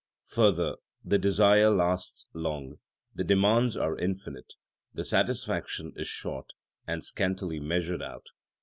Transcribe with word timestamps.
Further, 0.31 0.77
the 1.05 1.19
desire 1.19 1.69
lasts 1.69 2.25
long, 2.33 2.79
the 3.13 3.23
demands 3.23 3.77
are 3.77 3.95
infinite; 3.99 4.55
the 4.95 5.03
satisfaction 5.03 5.93
is 5.95 6.07
short 6.07 6.53
and 6.87 7.03
scantily 7.03 7.59
measured 7.59 8.01
out. 8.01 8.25